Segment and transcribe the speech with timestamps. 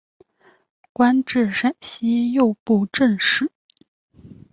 [0.93, 3.51] 官至陕西右布政使。